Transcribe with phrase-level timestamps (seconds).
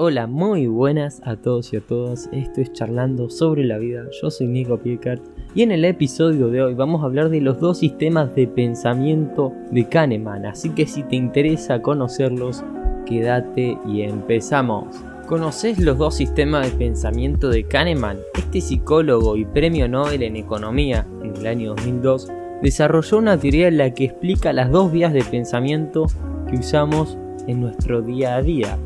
[0.00, 2.28] Hola, muy buenas a todos y a todas.
[2.30, 4.04] Esto es Charlando sobre la vida.
[4.22, 5.20] Yo soy Nico Piecart
[5.56, 9.52] y en el episodio de hoy vamos a hablar de los dos sistemas de pensamiento
[9.72, 10.46] de Kahneman.
[10.46, 12.62] Así que si te interesa conocerlos,
[13.06, 14.86] quédate y empezamos.
[15.26, 18.18] ¿Conoces los dos sistemas de pensamiento de Kahneman?
[18.34, 22.28] Este psicólogo y premio Nobel en Economía en el año 2002
[22.62, 26.06] desarrolló una teoría en la que explica las dos vías de pensamiento
[26.48, 27.18] que usamos
[27.48, 28.78] en nuestro día a día.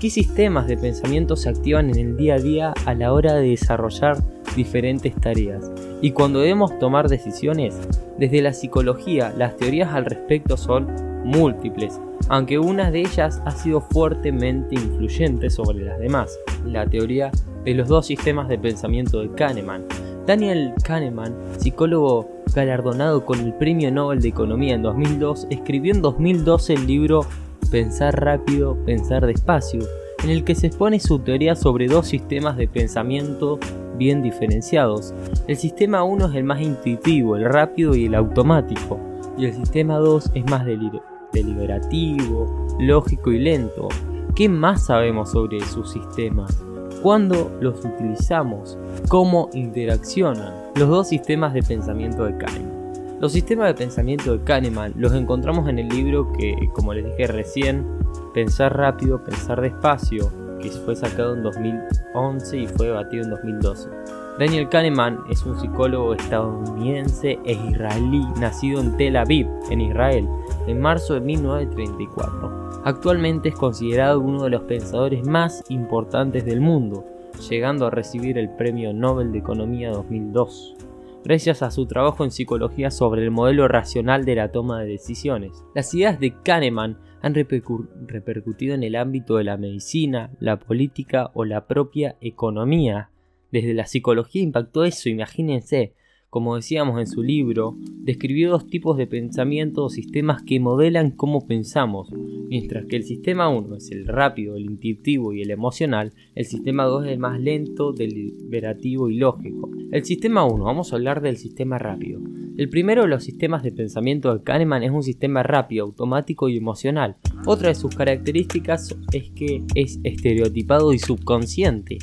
[0.00, 3.48] ¿Qué sistemas de pensamiento se activan en el día a día a la hora de
[3.48, 4.22] desarrollar
[4.54, 5.72] diferentes tareas?
[6.00, 7.76] Y cuando debemos tomar decisiones,
[8.16, 10.86] desde la psicología las teorías al respecto son
[11.24, 17.32] múltiples, aunque una de ellas ha sido fuertemente influyente sobre las demás, la teoría
[17.64, 19.84] de los dos sistemas de pensamiento de Kahneman.
[20.28, 26.74] Daniel Kahneman, psicólogo galardonado con el Premio Nobel de Economía en 2002, escribió en 2012
[26.74, 27.26] el libro
[27.70, 29.82] Pensar rápido, pensar despacio,
[30.24, 33.58] en el que se expone su teoría sobre dos sistemas de pensamiento
[33.98, 35.12] bien diferenciados.
[35.46, 38.98] El sistema 1 es el más intuitivo, el rápido y el automático,
[39.36, 43.88] y el sistema 2 es más deliberativo, lógico y lento.
[44.34, 46.58] ¿Qué más sabemos sobre sus sistemas?
[47.02, 48.78] ¿Cuándo los utilizamos?
[49.08, 50.54] ¿Cómo interaccionan?
[50.74, 52.77] Los dos sistemas de pensamiento de Kahneman.
[53.20, 57.26] Los sistemas de pensamiento de Kahneman los encontramos en el libro que, como les dije
[57.26, 57.84] recién,
[58.32, 60.30] Pensar rápido, pensar despacio,
[60.60, 63.90] que fue sacado en 2011 y fue debatido en 2012.
[64.38, 70.28] Daniel Kahneman es un psicólogo estadounidense e israelí nacido en Tel Aviv, en Israel,
[70.68, 72.82] en marzo de 1934.
[72.84, 77.04] Actualmente es considerado uno de los pensadores más importantes del mundo,
[77.50, 80.76] llegando a recibir el Premio Nobel de Economía 2002
[81.24, 85.64] gracias a su trabajo en psicología sobre el modelo racional de la toma de decisiones.
[85.74, 91.44] Las ideas de Kahneman han repercutido en el ámbito de la medicina, la política o
[91.44, 93.10] la propia economía.
[93.50, 95.94] Desde la psicología impactó eso, imagínense,
[96.30, 101.46] como decíamos en su libro, describió dos tipos de pensamiento o sistemas que modelan cómo
[101.46, 102.12] pensamos.
[102.48, 106.84] Mientras que el sistema 1 es el rápido, el intuitivo y el emocional, el sistema
[106.84, 109.70] 2 es el más lento, deliberativo y lógico.
[109.90, 112.20] El sistema 1, vamos a hablar del sistema rápido.
[112.58, 116.56] El primero de los sistemas de pensamiento de Kahneman es un sistema rápido, automático y
[116.56, 117.16] emocional.
[117.46, 121.98] Otra de sus características es que es estereotipado y subconsciente.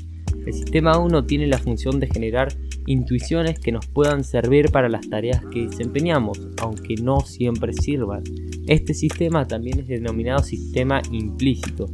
[0.45, 2.53] El sistema 1 tiene la función de generar
[2.85, 8.23] intuiciones que nos puedan servir para las tareas que desempeñamos, aunque no siempre sirvan.
[8.67, 11.87] Este sistema también es denominado sistema implícito.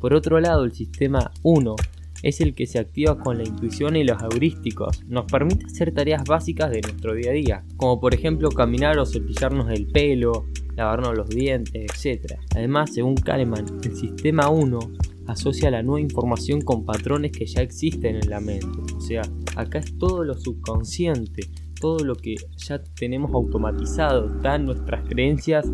[0.00, 1.76] Por otro lado, el sistema 1
[2.22, 5.04] es el que se activa con la intuición y los heurísticos.
[5.06, 9.06] Nos permite hacer tareas básicas de nuestro día a día, como por ejemplo caminar o
[9.06, 10.46] cepillarnos el pelo,
[10.76, 12.38] lavarnos los dientes, etc.
[12.54, 14.78] Además, según Kahneman, el sistema 1
[15.28, 18.66] asocia la nueva información con patrones que ya existen en la mente.
[18.96, 19.22] O sea,
[19.56, 21.42] acá es todo lo subconsciente,
[21.80, 25.66] todo lo que ya tenemos automatizado, están nuestras creencias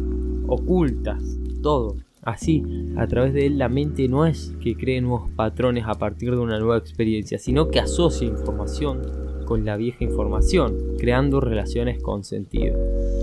[0.46, 1.22] ocultas,
[1.62, 1.96] todo.
[2.22, 2.62] Así,
[2.96, 6.38] a través de él la mente no es que cree nuevos patrones a partir de
[6.38, 12.76] una nueva experiencia, sino que asocia información con la vieja información, creando relaciones con sentido.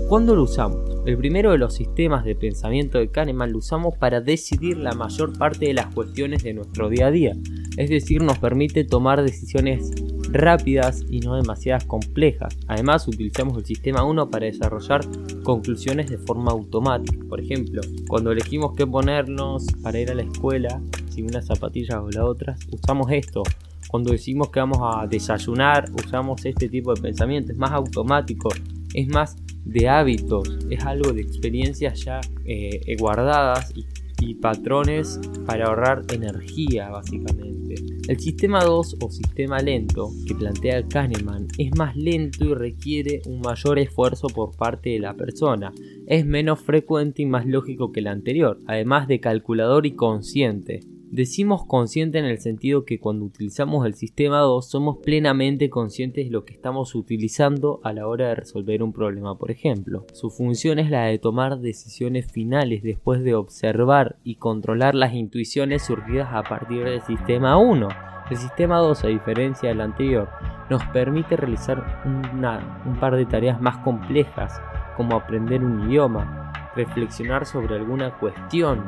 [0.08, 0.78] ¿Cuándo lo usamos?
[1.06, 5.36] El primero de los sistemas de pensamiento de Kahneman lo usamos para decidir la mayor
[5.36, 7.36] parte de las cuestiones de nuestro día a día,
[7.76, 9.90] es decir, nos permite tomar decisiones
[10.32, 12.56] rápidas y no demasiadas complejas.
[12.66, 15.02] Además, utilizamos el sistema 1 para desarrollar
[15.42, 17.18] conclusiones de forma automática.
[17.28, 20.80] Por ejemplo, cuando elegimos qué ponernos para ir a la escuela,
[21.10, 23.42] si una zapatilla o la otra, usamos esto.
[23.92, 27.52] Cuando decimos que vamos a desayunar, usamos este tipo de pensamiento.
[27.52, 28.48] Es más automático,
[28.94, 33.86] es más de hábitos, es algo de experiencias ya eh, guardadas y
[34.22, 37.74] y patrones para ahorrar energía básicamente.
[38.08, 43.40] El sistema 2 o sistema lento que plantea Kahneman es más lento y requiere un
[43.40, 45.72] mayor esfuerzo por parte de la persona.
[46.06, 50.80] Es menos frecuente y más lógico que el anterior, además de calculador y consciente.
[51.12, 56.30] Decimos consciente en el sentido que cuando utilizamos el sistema 2 somos plenamente conscientes de
[56.30, 60.06] lo que estamos utilizando a la hora de resolver un problema, por ejemplo.
[60.14, 65.82] Su función es la de tomar decisiones finales después de observar y controlar las intuiciones
[65.82, 67.88] surgidas a partir del sistema 1.
[68.30, 70.30] El sistema 2, a diferencia del anterior,
[70.70, 74.62] nos permite realizar un par de tareas más complejas,
[74.96, 78.82] como aprender un idioma, reflexionar sobre alguna cuestión,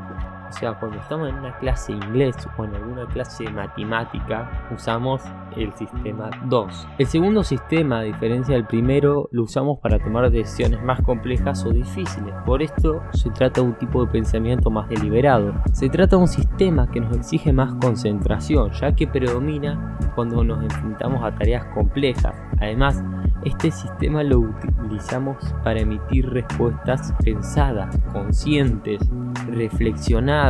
[0.55, 5.23] sea, cuando estamos en una clase de inglés o en alguna clase de matemática, usamos
[5.56, 6.89] el sistema 2.
[6.99, 11.71] El segundo sistema, a diferencia del primero, lo usamos para tomar decisiones más complejas o
[11.71, 12.35] difíciles.
[12.47, 15.55] Por esto se trata de un tipo de pensamiento más deliberado.
[15.73, 20.62] Se trata de un sistema que nos exige más concentración, ya que predomina cuando nos
[20.62, 22.35] enfrentamos a tareas complejas.
[22.61, 23.03] Además,
[23.45, 29.01] este sistema lo utilizamos para emitir respuestas pensadas, conscientes,
[29.49, 30.44] reflexionadas.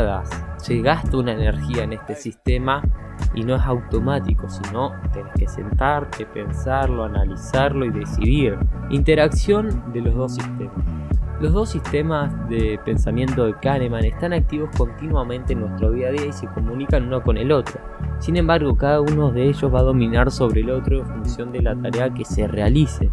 [0.56, 2.82] Se gasta una energía en este sistema
[3.34, 8.58] y no es automático, sino tienes que sentarte, pensarlo, analizarlo y decidir.
[8.90, 10.84] Interacción de los dos sistemas.
[11.40, 16.26] Los dos sistemas de pensamiento de Kahneman están activos continuamente en nuestro día a día
[16.26, 17.80] y se comunican uno con el otro.
[18.18, 21.62] Sin embargo, cada uno de ellos va a dominar sobre el otro en función de
[21.62, 23.10] la tarea que se realice.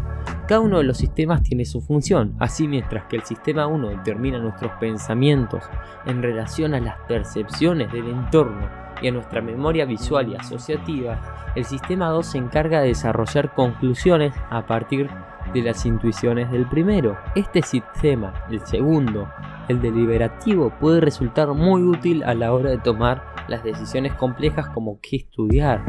[0.52, 4.38] Cada uno de los sistemas tiene su función, así mientras que el sistema 1 determina
[4.38, 5.64] nuestros pensamientos
[6.04, 8.68] en relación a las percepciones del entorno
[9.00, 14.34] y a nuestra memoria visual y asociativa, el sistema 2 se encarga de desarrollar conclusiones
[14.50, 15.08] a partir
[15.54, 17.16] de las intuiciones del primero.
[17.34, 19.32] Este sistema, el segundo,
[19.68, 25.00] el deliberativo, puede resultar muy útil a la hora de tomar las decisiones complejas como
[25.00, 25.82] qué estudiar,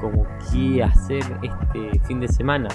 [0.00, 2.68] como qué hacer este fin de semana,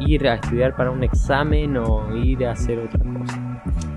[0.00, 3.48] ir a estudiar para un examen o ir a hacer otra cosa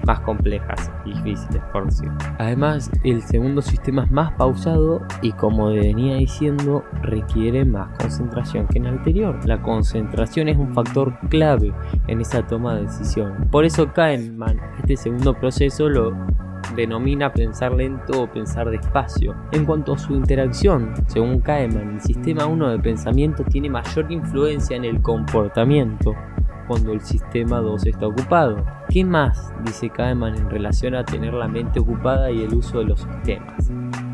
[0.06, 2.10] más complejas y difíciles por decir.
[2.40, 8.80] Además, el segundo sistema es más pausado y como venía diciendo, requiere más concentración que
[8.80, 9.40] en el anterior.
[9.46, 11.74] La concentración es un factor clave
[12.08, 13.48] en esa toma de decisión.
[13.52, 16.14] Por eso Kahneman, este segundo proceso lo
[16.76, 19.36] denomina pensar lento o pensar despacio.
[19.52, 24.76] En cuanto a su interacción, según Kahneman, el sistema 1 de pensamiento tiene mayor influencia
[24.76, 26.16] en el comportamiento
[26.68, 28.66] cuando el sistema 2 está ocupado.
[28.92, 32.86] ¿Qué más dice Kahneman en relación a tener la mente ocupada y el uso de
[32.86, 33.72] los sistemas?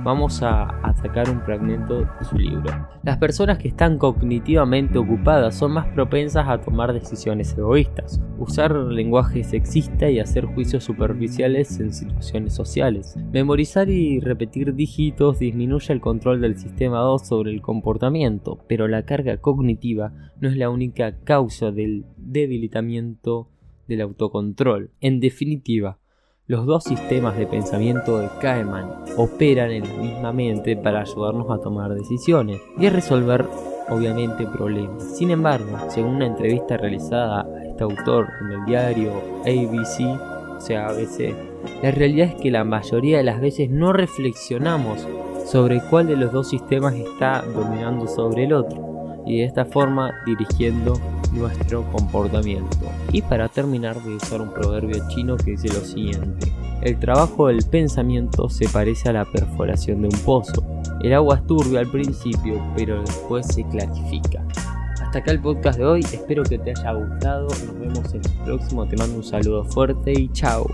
[0.08, 2.88] vamos a, sacar un fragmento de su libro.
[3.04, 9.44] Las personas que están cognitivamente ocupadas son más propensas a tomar decisiones egoístas, usar lenguaje
[9.44, 13.18] sexista y hacer juicios superficiales en situaciones sociales.
[13.34, 19.04] Memorizar y repetir dígitos disminuye el control del sistema 2 sobre el comportamiento, pero la
[19.04, 23.50] carga cognitiva no es la única causa del debilitamiento
[23.88, 24.92] del autocontrol.
[25.02, 26.00] En definitiva,
[26.46, 31.62] los dos sistemas de pensamiento de Kahneman operan en la misma mente para ayudarnos a
[31.62, 33.46] tomar decisiones y a resolver
[33.90, 35.18] obviamente problemas.
[35.18, 39.12] Sin embargo, según una entrevista realizada a este autor en el diario
[39.42, 41.36] ABC, o sea ABC,
[41.84, 45.06] la realidad es que la mayoría de las veces no reflexionamos
[45.46, 50.14] sobre cuál de los dos sistemas está dominando sobre el otro y de esta forma
[50.26, 50.94] dirigiendo
[51.32, 52.78] nuestro comportamiento.
[53.12, 56.52] Y para terminar voy a usar un proverbio chino que dice lo siguiente.
[56.82, 60.64] El trabajo del pensamiento se parece a la perforación de un pozo.
[61.02, 64.44] El agua es turbia al principio, pero después se clarifica.
[65.02, 68.44] Hasta acá el podcast de hoy, espero que te haya gustado, nos vemos en el
[68.44, 70.68] próximo, te mando un saludo fuerte y chao.